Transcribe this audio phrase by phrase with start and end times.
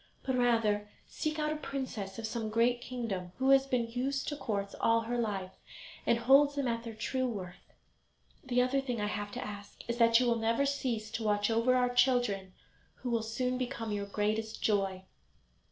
[0.23, 4.35] But rather seek out a princess of some great kingdom, who has been used to
[4.35, 5.51] courts all her life,
[6.07, 7.71] and holds them at their true worth.
[8.43, 11.51] The other thing I have to ask is, that you will never cease to watch
[11.51, 12.53] over our children,
[12.95, 15.05] who will soon become your greatest joy."